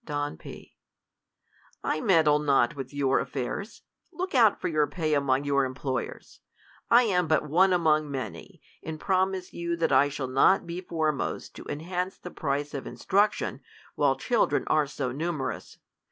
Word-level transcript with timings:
Don 0.03 0.35
P. 0.35 0.73
I 1.83 2.01
meddle 2.01 2.39
not 2.39 2.75
with 2.75 2.91
your 2.91 3.19
affairs. 3.19 3.83
Look 4.11 4.33
out 4.33 4.59
for 4.59 4.67
your 4.67 4.87
pay 4.87 5.13
among 5.13 5.43
your 5.43 5.63
employers. 5.63 6.39
I 6.89 7.03
am 7.03 7.27
but 7.27 7.47
one* 7.47 7.71
among 7.71 8.09
many, 8.09 8.63
and 8.81 8.99
promise 8.99 9.53
you 9.53 9.75
that 9.75 9.91
I 9.91 10.09
shall 10.09 10.27
not 10.27 10.65
be 10.65 10.81
fore 10.81 11.11
most 11.11 11.55
to 11.57 11.65
enhance 11.67 12.17
the 12.17 12.31
price 12.31 12.73
of 12.73 12.87
instruction, 12.87 13.61
while 13.93 14.17
childrervj 14.17 14.63
are 14.65 14.87
so 14.87 15.11
numerous. 15.11 15.77